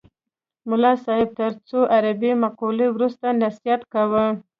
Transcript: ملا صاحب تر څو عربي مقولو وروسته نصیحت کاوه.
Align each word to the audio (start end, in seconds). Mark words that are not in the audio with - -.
ملا 0.69 0.93
صاحب 1.05 1.29
تر 1.39 1.51
څو 1.69 1.79
عربي 1.95 2.31
مقولو 2.43 2.85
وروسته 2.95 3.27
نصیحت 3.43 3.81
کاوه. 3.93 4.25